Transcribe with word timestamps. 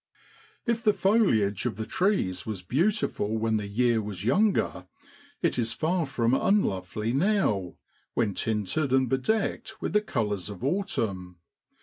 If 0.65 0.83
the 0.83 0.95
foliage 0.95 1.67
of 1.67 1.75
the 1.75 1.85
trees 1.85 2.43
was 2.43 2.63
beautiful 2.63 3.37
when 3.37 3.57
the 3.57 3.67
year 3.67 4.01
was 4.01 4.25
younger, 4.25 4.87
it 5.43 5.59
is 5.59 5.73
far 5.73 6.07
from 6.07 6.33
unlovely 6.33 7.13
now, 7.13 7.75
when 8.15 8.33
tinted 8.33 8.93
and 8.93 9.07
bedecked 9.07 9.79
with 9.79 9.93
the 9.93 10.01
colours 10.01 10.49
of 10.49 10.63
autumn. 10.63 11.37